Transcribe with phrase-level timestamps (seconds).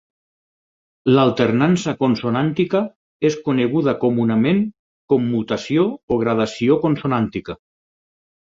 [1.15, 2.81] L'alternança consonàntica
[3.29, 4.65] és coneguda comunament
[5.15, 7.61] com mutació o gradació consonàntica.